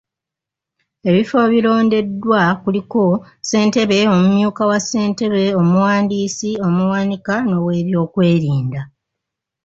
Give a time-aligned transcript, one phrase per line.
[1.09, 3.03] Ebifo ebirondeddwa kuliko;
[3.41, 8.81] ssentebe, omumyuka wa ssentebe, omuwandiisi, omuwanika n’oweebyokwerinda.